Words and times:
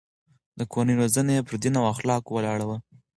د 0.59 0.61
کورنۍ 0.73 0.95
روزنه 1.01 1.31
يې 1.37 1.41
پر 1.47 1.55
دين 1.61 1.73
او 1.79 1.85
اخلاقو 1.93 2.29
ولاړه 2.35 2.65
وه. 2.69 2.77